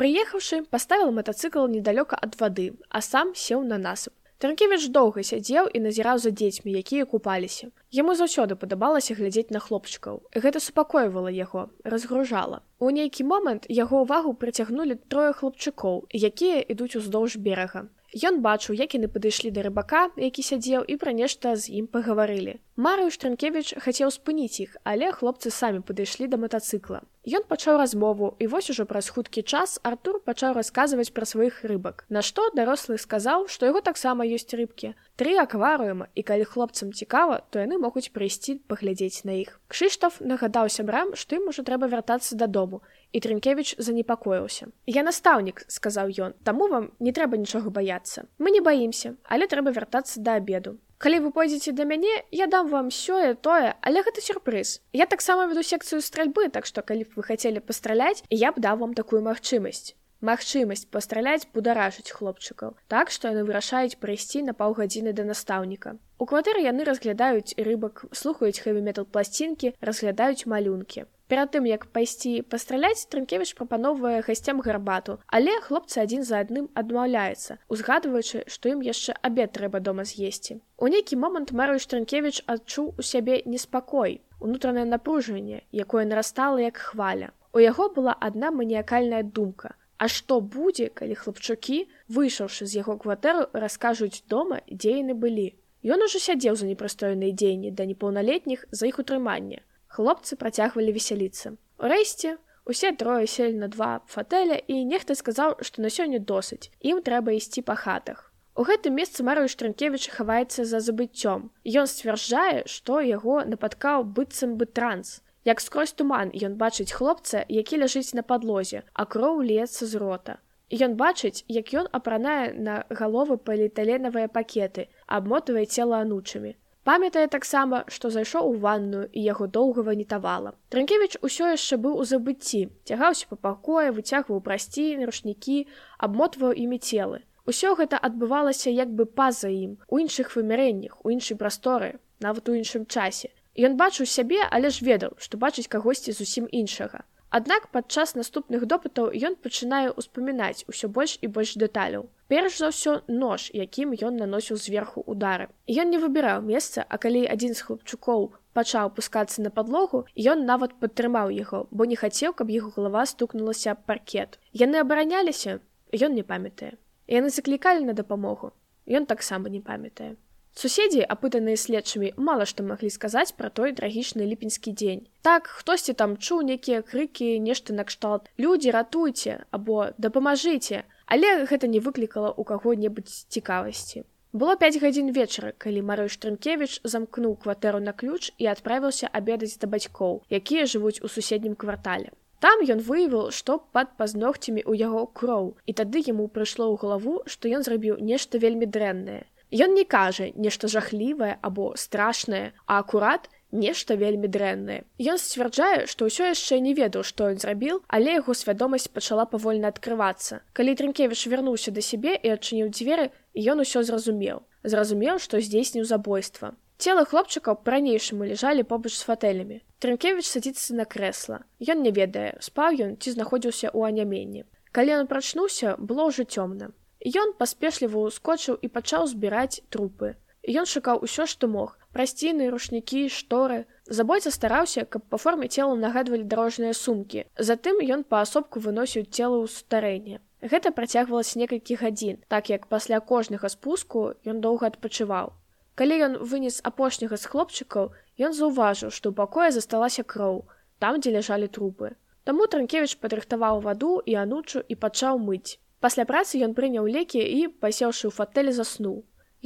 [0.00, 4.14] Прыехаўшы, паставіў матацыкл недалёка ад вады, а сам сеў на насып.
[4.40, 7.68] Таркевіч доўга сядзеў і назіраў за дзецьмі, якія купаліся.
[7.92, 10.24] Яму заўсёды падабалася глядзець на хлопчыкаў.
[10.32, 12.64] Гэта супакойвала яго, разгружала.
[12.80, 17.92] У нейкі момант яго ўвагу прыцягнулі трое хлопчыкоў, якія ідуць уздоўж берага.
[18.10, 22.58] Ён бачыў, як яны падышлі да рыбака, які сядзеў і пра нешта з ім пагаварылі.
[22.74, 27.06] Марыю Штранкевіч хацеў спыніць іх, але хлопцы самі падышлі да матацыкла.
[27.28, 32.08] Ён пачаў размову і вось ужо праз хуткі час Артур пачаў расказваць пра сваіх рыбак.
[32.08, 34.96] Нашто дарослы сказаў, што яго таксама ёсць рыбкі.
[35.20, 39.60] Тры акварыума і калі хлопцам цікава, то яны могуць прыйсці паглядзець на іх.
[39.68, 42.80] Кшыштаф нагадаў сябрам, што ім ужо трэба вяртацца дадому
[43.12, 44.72] і Трынкевіч занепакоіўся.
[44.88, 48.24] Я настаўнік, сказаў ён, таму вам не трэба нічога баяцца.
[48.38, 50.80] Мы не баімся, але трэба вяртацца да абеду.
[51.00, 55.46] Калі вы пойдзеце да мяне я дам вам сёе тое але гэта сюрпрыз я таксама
[55.52, 59.22] веду секцыю стральбы так што калі б вы хацелі пастраляць я б даў вам такую
[59.24, 59.96] магчымасць
[60.30, 66.66] магчымасць пастраляць бударажыць хлопчыкаў так што яны вырашаюць прыйсці на паўгадзіны да настаўніка у кватэры
[66.68, 74.20] яны разглядаюць рыбак слухаюць хэві-метал пласцінкі разглядаюць малюнкі перад тым як пайсці пастраляць трынкевіч прапановвае
[74.28, 80.06] гасцям гарбату але хлопцы адзін за адным адмаўляецца узгадваючы што ім яшчэ абед трэба дома
[80.12, 86.82] з'есці у нейкі момант марыю штрынкевіч адчуў у сябе неспакой унутранае напружанне якое нарастала як
[86.88, 91.78] хваля у яго была адна маніякальная думка А што будзе, калі хлапчукі,
[92.16, 95.44] выйшаўшы з яго кватэру, раскажуць дома, дзе яны былі.
[95.84, 99.60] Ён ужо сядзеў за непрыстойныя дзеянні да непаўналетніх за іх утрымання.
[99.90, 101.50] Хлопцы працягвалі весяліцца.
[101.82, 102.36] Урэшце
[102.70, 106.70] усе трое селі на два фатэля і нехта сказаў, што на сёння досыць.
[106.90, 108.30] Ім трэба ісці па хатах.
[108.54, 111.50] У гэтым месцы Марыю Штрынкевіч хаваецца за забыццём.
[111.82, 115.22] Ён сцвярджае, што яго напаткаў быццам бы транс.
[115.50, 120.38] Як скрозь туман ён бачыць хлопца, які ляжыць на падлозе, а кроў лецца з рота.
[120.70, 124.86] Ён бачыць, як ён апранае на галовы паліталенавыя пакеты,
[125.18, 126.54] абмотвае цела анучамі
[126.88, 130.52] памятае таксама што зайшоў у ванную і яго доўга ванітавала.
[130.74, 132.62] Трынкевич усё яшчэ быў у забыцці.
[132.84, 135.66] Цягаўся па пакоі выцягваў прасці рушнікі
[135.98, 137.20] абмотваў імі целы.
[137.46, 142.54] Усё гэта адбывалася як бы па-за ім у іншых вымярэннях у іншай прасторы нават у
[142.54, 143.30] іншым часе.
[143.56, 147.04] Ён бачыў сябе але ж ведаў што бачыць кагосьці зусім іншага.
[147.30, 152.08] Аднак падчас наступных допытаў ён пачынае ўспамінаць усё больш і больш дэталяў.
[152.30, 155.48] Перш за ўсё нож, якім ён наносіў зверху удары.
[155.66, 160.78] Ён не выбіраў месца, а калі адзін з хлопчукоў пачаў пускацца на падлогу, ён нават
[160.78, 164.38] падтрымаў яго, бо не хацеў, каб яго галава стукнулася паркет.
[164.54, 165.58] Яны абараняліся,
[165.90, 166.72] ён не памятае.
[167.10, 168.54] Яны заклікалі на дапамогу.
[168.86, 170.14] Ён таксама не памятае.
[170.54, 175.02] Суседзі, апытаныя следчымі, мала што маглі сказаць пра той трагічны ліпеньскі дзень.
[175.26, 178.26] Так, хтосьці там чуў нейкія крыкі, нешта накшталт.
[178.38, 184.06] Людзі ратуйце або дапамажыце, але гэта не выклікала ў каго-небудзь цікавасці.
[184.32, 189.66] Было 5 гадзін вечара, калі Марой Штрынкевіч замкнуў кватэру на ключ і адправіўся абедаць да
[189.66, 192.14] бацькоў, якія жывуць у суседнім квартале.
[192.38, 197.14] Там ён выявіў, што пад пазногцямі ў яго кроў, і тады яму прыйшло ў галаву,
[197.26, 199.26] што ён зрабіў нешта вельмі дрэннае.
[199.50, 204.82] Ён не кажа нешта жахлівае або страшнае, а акурат нешта вельмі дрэннае.
[204.98, 209.72] Ён сцвярджае, што ўсё яшчэ не ведаў, што ён зрабіў, але яго свядомасць пачала павольна
[209.74, 210.40] адкрывацца.
[210.52, 214.42] Калі Трынкевіч вярнуўся да сябе і адчыніў дзверы, ён усё зразумеў.
[214.62, 216.54] Зразумеў, што здзейсніў забойства.
[216.80, 219.60] Цела хлопчыкаў па-ранейшаму ляжалі побач з фатэлямі.
[219.84, 221.44] Трынкевіч садзіцца на крэсла.
[221.60, 224.44] Ён не ведае, спаў ён ці знаходзіўся ў анямені.
[224.72, 226.72] Калі ён прачнуўся, было ўжо цёмна.
[227.00, 230.14] Ён паспешліва ўскочыў і пачаў збіраць трупы.
[230.44, 233.66] Ён шукаў усё, што мог прасціны, рушнікі, шторы.
[233.86, 237.24] Забойца стараўся, каб па форме цела нагадвалі дарожныя сумкі.
[237.38, 240.20] Затым ён паасобку выносіў цела ў сутарэнне.
[240.40, 245.34] Гэта працягвалася некалькі гадзін, так як пасля кожнага спуску ён доўга адпачываў.
[245.74, 250.44] Калі ён вынес апошняга з хлопчыкаў, ён заўважыў, што ў пакоі засталася кроў,
[250.78, 251.92] там, дзе ляжалі трупы.
[252.24, 255.60] Таму Транкевіч падрыхтаваў ваду і анучу і пачаў мыць.
[255.80, 259.00] Пасля працы ён прыняў лекі і пасеўшы ў фатэлі заснуў.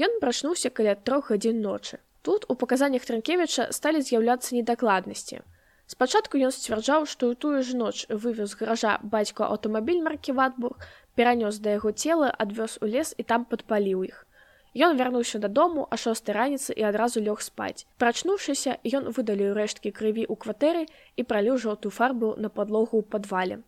[0.07, 2.03] Ён прачнуўся каля трох гадзін ночы.
[2.25, 5.45] Тут у паказаннях Транкевіча сталі з'яўляцца недакладнасці.
[5.93, 10.81] Спачатку ён сцвярджаў, што ў тую ж ноч вывез гаража бацьку аўтамабіль маркі Ватбург,
[11.21, 14.25] перанёс да яго цела, адвёз у лес і там падпаліў іх.
[14.73, 17.85] Ён вярнуўся дадому а шостой раніцы і адразу лёг спаць.
[18.01, 20.89] Прачнуўшыся, ён выдаліў рэшткі крыві ў кватэры
[21.21, 23.61] і праліў жоўтую фарбу на падлогу ў падвале.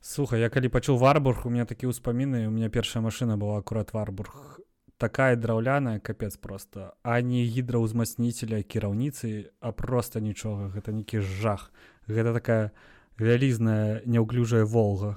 [0.00, 3.92] Слухай, я калі пачуў варбург, у меня такі ўспаміны, у меня першая машына была акурат
[3.92, 4.64] варбург.
[4.98, 11.70] Такая драўляная капец просто, а не гідраўзмацніцеля кіраўніцы, а просто нічога, гэта нейкі жах.
[12.10, 12.72] Гэта такая
[13.18, 15.14] вялізная няўклюжая волга.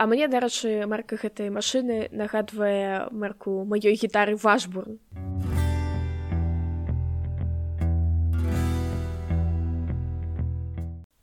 [0.00, 4.96] А мне, дарэчы, марка гэтай машыны нагадвае марку маёй гітары вашбурн.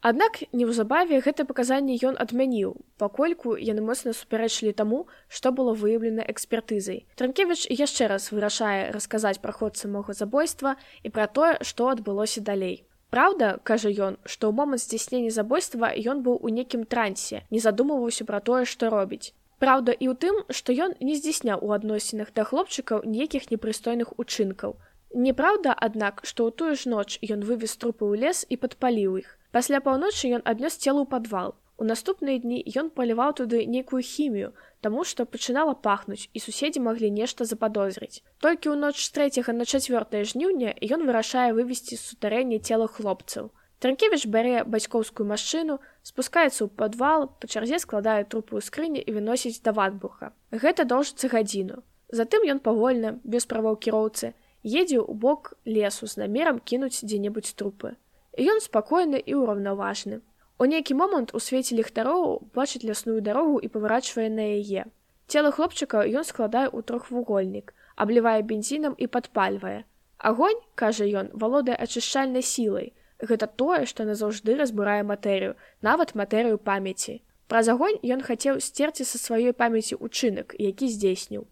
[0.10, 2.70] Аднак неўзабаве гэта паказанне ён адмяніў,
[3.02, 7.04] пакольку яны моцна супярэчлі таму, што было выяўлена экспертызай.
[7.20, 12.82] Транкевіч яшчэ раз вырашае расказаць пра ход самога забойства і пра тое, што адбылося далей.
[13.14, 18.26] Праўда, кажа ён, што ў момант здзяйснення забойства ён быў у нейкім трансе, не задумываўся
[18.26, 19.34] пра тое, што робіць.
[19.62, 24.80] Праўда, і ў тым, што ён не здзяйсняў у адносінах да хлопчыкаў нейкіх непрыстойных учынкаў.
[25.14, 29.36] Неправда, аднак, што ў тую ж ноч ён вывез трупы ў лес і падпаліў іх.
[29.52, 31.56] Пасля паўночы ён аднёс целу ў падвал.
[31.80, 34.50] У наступныя дні ён паліваў туды нейкую хімію,
[34.86, 38.22] таму што пачынала пахнуць і суседзі маглі нешта западозрыць.
[38.44, 43.50] Толькі ў ноч з 3 на 4 жніўня ён вырашае вывесці з сутарэння цела хлопцаў.
[43.80, 49.64] Транкевіч бярэ бацькоўскую машыну, спускаецца ў падвал, па чарзе складае трупу ў скрыні і выносіць
[49.64, 50.36] да ватбуха.
[50.52, 51.80] Гэта доўжыцца гадзіну.
[52.12, 54.36] Затым ён павольна, без правоў кіроўцы,
[54.68, 57.96] едзе ў бок лесу з намерам кінуць дзе-небудзь трупы.
[58.40, 60.24] Ён спакойны і ўраўнаважны.
[60.60, 64.88] У нейкі момант у свеце ліхтароў бачыць лясную дарогу і паварачвае на яе.
[65.28, 69.84] Цела хлопчыка ён складае ў трохвугольнік, аблівае бензінам і падпальвае.
[70.18, 72.94] Агонь, кажа ён, валодае ачышчальнай сілай.
[73.20, 77.20] Гэта тое, што назаўжды разбурае матэрыю, нават матэрыю памяці.
[77.52, 81.44] Праз агонь ён хацеў сцерці са сваёй памяці ўчынак, які здзейсніў.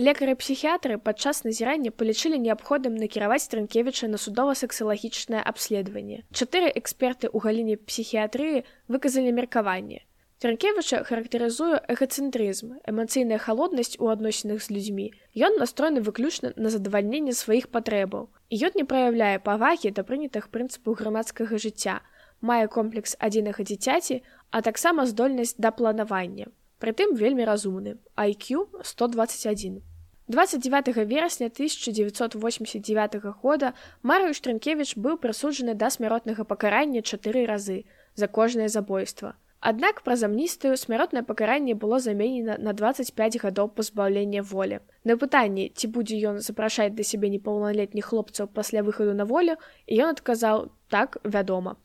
[0.00, 6.24] Лекары-псіхіятры падчас назірання палічылі неабходным накіраваць Трынкевіча на судова-сексалагічнае абследаванне.
[6.32, 10.00] Чатыры эксперты ў галіне псіхіятрыі выказалі меркаванне.
[10.40, 15.12] Трынкевіча характарызуе эгацэнтрызм, эмацыйная халоднасць у адносінах з людзьмі.
[15.36, 18.32] Ён настроены выключна на задавальненне сваіх патрэбаў.
[18.48, 22.00] І ён не праяўляе павагі да прынятых прынцыпаў грамадскага жыцця,
[22.40, 26.48] мае комплекс адзінага дзіцяці, а таксама здольнасць да планавання.
[26.82, 27.98] Прытым вельмі разумны.
[28.18, 29.82] IQ 121.
[30.26, 37.84] 29 верасня 1989 года Марыю Штрынкевіч быў прысуджаны да смяротнага пакарання чатыры разы
[38.16, 39.36] за кожнае забойства.
[39.60, 44.80] Аднак праз амністыю смяротнае пакаранне было заменена на 25 гадоў пазбаўлення волі.
[45.04, 49.54] На пытанні, ці будзе ён запрашаць да сябе непаўналетніх хлопцаў пасля выхаду на волю,
[49.86, 51.78] і ён адказаў так вядома.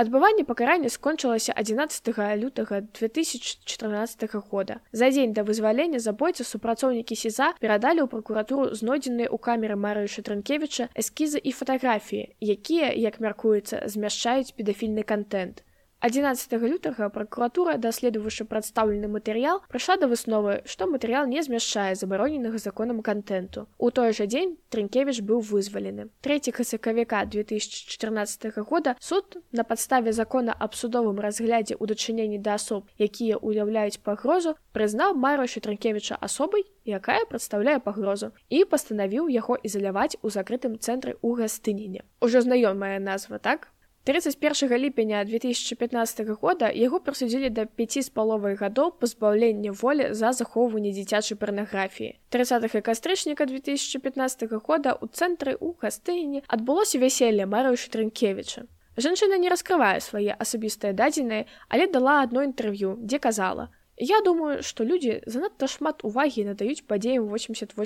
[0.00, 2.08] Адбыванне пакарання скончылася 11
[2.40, 4.80] лютага 2014 года.
[4.92, 10.88] За дзень да вызвалення забойцы супрацоўнікі сеза перадалі ў пракуратуру знойдзеныя ў камеры Марыю Шатрынкевіча
[10.96, 15.60] эскізы і фатаграфіі, якія, як мяркуецца, змяшчаюць педафільны контент.
[16.00, 23.02] 11 лютага пракуратура даследаваўшы прадстаўлены матэрыял прыйшла да высновы што матэрыял не змяшчае забароненага законам
[23.02, 23.66] контенту.
[23.76, 30.56] У той жа дзень трынкевіч быў вызвалены 3 сакавіка 2014 года суд на падставе закона
[30.56, 37.28] аб судовым разглядзе ў дачыненні да асоб якія уяўляюць пагрозу прызнаў марышы трынкевіча асобай якая
[37.28, 43.68] прадстаўляе пагрозу і пастанавіў яго ізаляваць у закрытым цэнтры ў гастыніне ужо знаёмая назва так
[44.04, 50.88] 31 ліпеня 2015 года яго прысудзілі да 5 з паловай гадоў пазбаўлення волі за захоўванне
[50.96, 52.16] дзіцячай парнаграфіі.
[52.32, 58.64] 30 кастрычніка 2015 года ў цэнтры ў гастыні адбылося вяселле Марыю Штрынкевіча.
[58.96, 63.68] Жанчына не раскрывае свае асабістыя дадзеныя, але дала адно інтэрв'ю, дзе казала:
[64.00, 67.76] «Я думаю, што людзі занадта шмат увагі надаюць падзеям 88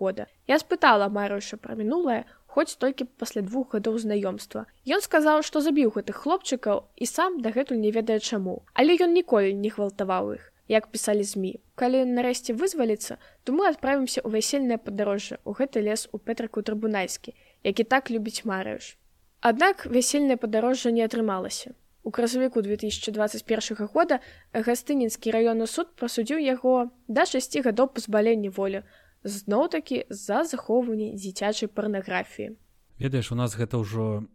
[0.00, 0.32] года.
[0.48, 2.24] Я спытала Марыша пра мінулае,
[2.58, 4.66] хоць толькі пасля двух гадоў знаёмства.
[4.82, 9.54] Ён сказаў, што забіў гэтых хлопчыкаў і сам дагэтуль не ведае чаму, але ён ніколі
[9.54, 11.52] не гвалтаваў іх, як пісалі змі.
[11.78, 17.38] Калі нарэшце вызваліцца, то мы адправімся ў вясельнае падарожжа ў гэты лес у петраку трыбунальскі,
[17.62, 18.98] які так любіць марыш.
[19.38, 21.78] Аднак вясельнае падарожжа не атрымалася.
[22.02, 24.18] У красавіку 2021 года
[24.50, 28.50] гастынінскі раённы суд прасудзіў яго да 6 гадоў пазбалення
[29.28, 32.56] зноў-такі за захоўванне дзіцячай парнаграфіі.
[32.98, 34.26] Ведаеш, у нас гэта ўжо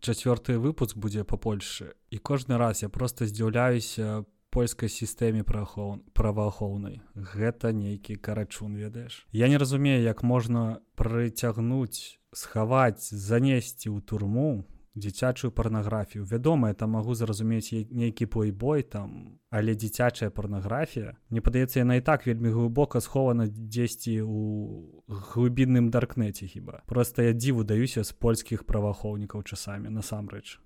[0.00, 7.00] чацвёрты выпуск будзе па Польшы і кожны раз я просто здзіўляюся польскай сістэме праваахоўнай.
[7.14, 9.26] Гэта нейкі карачун ведаеш.
[9.30, 16.24] Я не разумею, як можна прыцягнуць, схаваць, занесці ў турму дзіцячую парнаграфію.
[16.24, 22.26] Вядома это магу зразумець нейкі плейбой там але дзіцячая парнаграфія мне падаецца яна і так
[22.26, 26.82] вельмі глыбока схована дзесьці у глыбінным даркнеце хіба.
[26.86, 30.58] Просто я дзіву даюся з польскіх праваахоўнікаў часамі насамрэч.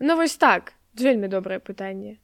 [0.00, 0.72] Ну вось так.
[0.94, 2.20] Вельмі добрае пытанне.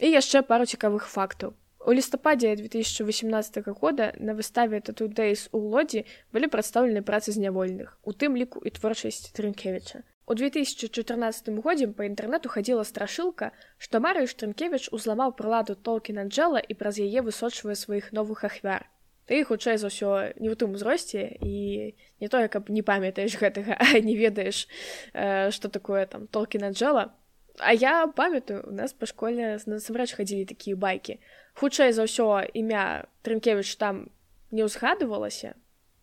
[0.00, 1.54] І яшчэ пару цікавых фактаў.
[1.86, 8.36] У лістападзе 2018 года на выставе татудейс у лодзі былі прадстаўлены працы знявольных у тым
[8.36, 13.50] ліку і творчасць трынкевіча У 2014 годзе па інтэрнэту хадзіла страшылка,
[13.82, 18.86] што Марыю Штрынкевіч узламаў прыладу Толкін Анджела і праз яе высочвае сваіх новых ахвяр.
[19.26, 23.74] Ты хутчэй за ўсё не ў тым узросце і не тое, каб не памятаеш гэтага,
[23.78, 24.66] а не ведаеш,
[25.14, 27.14] э, што такое там Толкін Анджела.
[27.58, 31.18] А я памятаю, у нас па школе насамрэч хадзілі такія байкі.
[31.54, 34.10] Хутчэй за ўсё імя Трынкевіч там
[34.50, 35.54] не ўзгадывалася,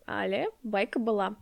[0.04, 1.36] але байка была.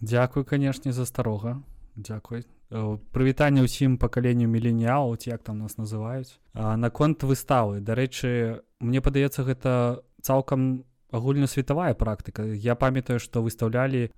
[0.00, 1.60] Дзякуй, канешне, за старога
[1.96, 2.44] Дякуй.
[2.70, 6.40] Э, Прывітанне ўсім пакаленню міленіалу, ці як там нас называюць.
[6.54, 7.80] Наконт выставы.
[7.80, 14.12] Дарэчы, мне падаецца гэта цалкам агульнасветавая практыка я памятаю што выставлялі э,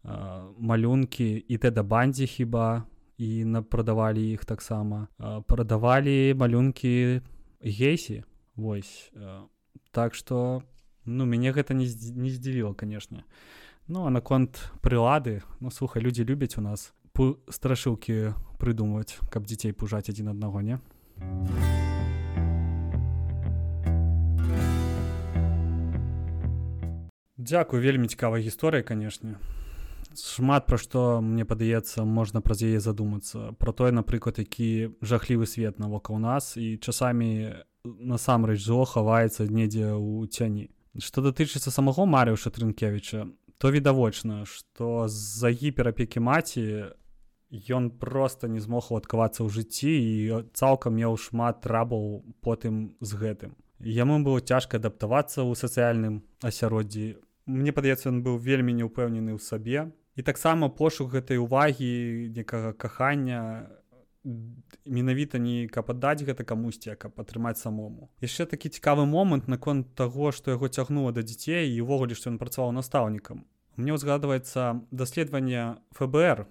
[0.58, 2.86] малюнкі і тэда бандзі хіба
[3.18, 5.08] і на прадавалі іх таксама
[5.46, 7.20] прадавалі малюнкі
[7.60, 8.22] гейсі
[8.54, 9.42] Вось э,
[9.90, 10.62] так што
[11.04, 13.26] ну мяне гэта не, не здзівіла конечно
[13.88, 16.94] ну а наконт прылады ну слухай людзі любяць у нас
[17.46, 20.78] страшылкі прыдумваць каб дзяцей пужаць адзін аднаго не?
[27.38, 29.36] Дзякую вельмі цікавая гісторыя канешне.
[30.18, 33.52] Шмат пра што мне падаецца можна праз яе задумацца.
[33.58, 40.26] Про тое напрыклад які жахлівы свет навокал нас і часамі насамрэч зло хаваецца недзе ў
[40.26, 40.70] цяні.
[40.98, 46.90] Што датычыцца самого марыуша трынкевіча то відавочна што з-за гіперапекі маці
[47.54, 50.14] ён просто не змог уладкавацца ў жыцці і
[50.54, 53.54] цалкам меў шмат трабаў потым з гэтым.
[53.80, 57.20] Яму было цяжка адаптавацца ў сацыяльным асяроддзі.
[57.46, 59.92] Мне падаецца ён быў вельмі неўпэўнены ў сабе.
[60.14, 63.70] І таксама пошук гэтай увагі некага кахання
[64.86, 68.08] менавіта не каб аддаць гэта камусьці каб атрымаць самому.
[68.24, 72.40] Яшчэ такі цікавы момант наконт таго што яго цягнула да дзяцей і ўвогуле што ён
[72.40, 73.44] працаваў настаўнікам.
[73.76, 76.46] Мне ўзгадваецца даследаванне ФБР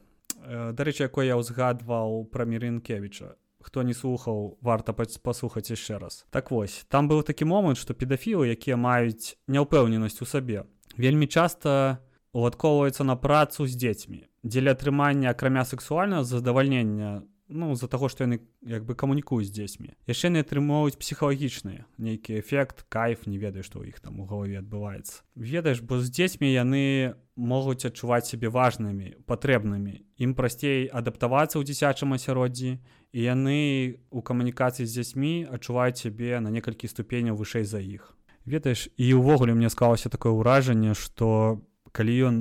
[0.49, 6.27] дарэчы якое я ўзгадваў пра мірынкевіча хто не слухаў варта паслухаць яшчэ раз.
[6.29, 10.67] Так вось там быў такі момант што педафілы якія маюць няўпэўненасць у сабе
[10.99, 12.03] вельмі часта
[12.35, 17.23] уладкоўваюцца на працу з дзецьмі дзеля атрымання акрамя сексуальнага задавальнення
[17.53, 22.41] ну з-за таго што яны як бы камунікуюць з дзецьмі яшчэ не атрымоўваюць псіхалагічныя нейкі
[22.41, 26.49] эфект кайф не ведаю што ў іх там у галаве адбываецца ведаеш бо з дзецьмі
[26.49, 32.81] яны могуць адчуваць сябе важнымі патрэбнымі ім прасцей адаптавацца ў дзіцячым асяроддзі
[33.13, 38.89] і яны у камунікацыі з дзяцьмі адчуваюць сябе на некалькі ступеняў вышэй за іх ведаеш
[38.97, 41.61] і ўвогуле мне склалася такое ўражанне што
[41.93, 42.35] калі ён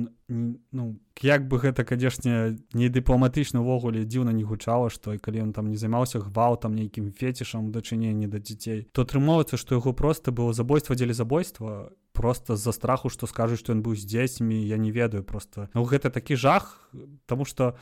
[0.73, 5.51] ну як бы гэта канешне не дыпламатычна ўвогуле дзіўна не гучала што і калі ён
[5.53, 10.57] там не займаўся гвалтам нейкім фетішам дачыненні да дзяцей то атрымоўваецца што яго проста было
[10.57, 14.89] забойства дзеля забойства просто з-за страху што скажуць што ён быў з дзецьмі я не
[14.89, 16.89] ведаю просто ну гэта такі жах
[17.29, 17.77] тому что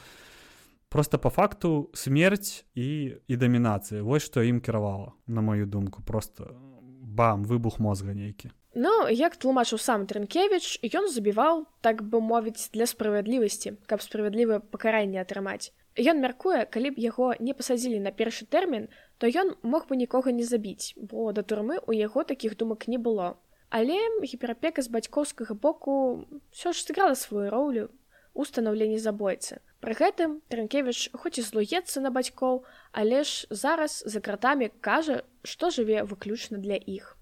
[0.91, 4.03] просто по факту смерць і і дамінацыя.
[4.03, 6.51] Вось што ім кіравала на маю думку просто
[6.99, 12.87] бам выбух мозга нейкі Ну, як тлумачыў сам Трынкевіч, ён забіваў, так бы мовіць для
[12.87, 15.75] справядлівасці, каб справядлівае пакаранне атрымаць.
[15.99, 18.87] Ён мяркуе, калі б яго не пасадзілі на першы тэрмін,
[19.19, 22.95] то ён мог бы нікога не забіць, бо да турмы ў яго такіх думак не
[22.95, 23.35] было.
[23.75, 26.23] Але гіперапека з бацькоўскага боку
[26.55, 27.91] ўсё ж сыграла сваю роўлю
[28.33, 29.59] у станаўленні забойцы.
[29.83, 32.63] Пры гэтым Трынкевіч хоць і злуецца на бацькоў,
[32.95, 37.19] але ж зараз за кратамі кажа, што жыве выключна для іх.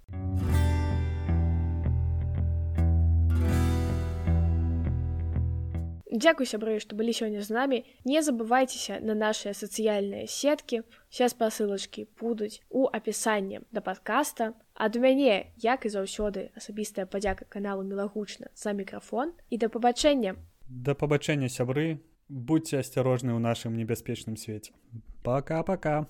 [6.09, 7.85] Дзякуй сябры, што былі сёння з намі.
[8.01, 10.81] Не забывайцеся на нашыя сацыяльныя сеткі.
[11.13, 14.57] Уся спасылачкі будуць у апісанні да падкаста.
[14.73, 20.33] Ад мяне, як і заўсёды, асабістая падзяка каналу мелагучна за мікрафон і да пабачэння.
[20.65, 24.73] Да пабачэння сябры, будьце асцярожны ў нашым небяспечным свеце.
[25.21, 26.09] Пока-пока.